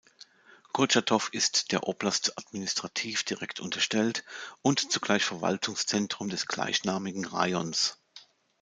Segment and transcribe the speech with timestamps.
[0.73, 4.23] Kurtschatow ist der Oblast administrativ direkt unterstellt
[4.63, 7.99] und zugleich Verwaltungszentrum des gleichnamigen Rajons.